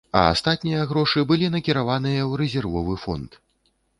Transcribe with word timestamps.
А 0.19 0.21
астатнія 0.35 0.85
грошы 0.93 1.25
былі 1.33 1.51
накіраваныя 1.57 2.21
ў 2.29 2.41
рэзервовы 2.45 2.95
фонд. 3.05 3.37